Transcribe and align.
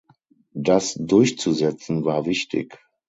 Das 0.55 0.95
durchzusetzen, 0.95 2.05
war 2.05 2.25
wichtig. 2.25 2.79